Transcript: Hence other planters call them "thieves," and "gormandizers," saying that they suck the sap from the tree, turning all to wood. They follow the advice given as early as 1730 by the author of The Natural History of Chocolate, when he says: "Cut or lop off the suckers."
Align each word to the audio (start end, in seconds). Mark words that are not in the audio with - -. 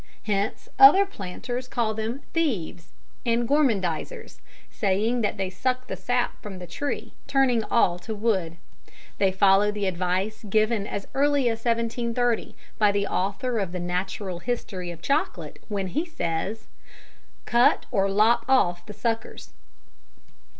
Hence 0.23 0.67
other 0.79 1.05
planters 1.05 1.67
call 1.67 1.93
them 1.93 2.23
"thieves," 2.33 2.87
and 3.23 3.47
"gormandizers," 3.47 4.41
saying 4.71 5.21
that 5.21 5.37
they 5.37 5.51
suck 5.51 5.85
the 5.85 5.95
sap 5.95 6.41
from 6.41 6.57
the 6.57 6.65
tree, 6.65 7.13
turning 7.27 7.63
all 7.65 7.99
to 7.99 8.15
wood. 8.15 8.57
They 9.19 9.31
follow 9.31 9.71
the 9.71 9.85
advice 9.85 10.43
given 10.49 10.87
as 10.87 11.07
early 11.13 11.47
as 11.49 11.59
1730 11.59 12.55
by 12.79 12.91
the 12.91 13.05
author 13.05 13.59
of 13.59 13.73
The 13.73 13.79
Natural 13.79 14.39
History 14.39 14.89
of 14.89 15.03
Chocolate, 15.03 15.59
when 15.67 15.89
he 15.89 16.03
says: 16.03 16.65
"Cut 17.45 17.85
or 17.91 18.07
lop 18.07 18.41
off 18.49 18.83
the 18.87 18.93
suckers." 18.93 19.53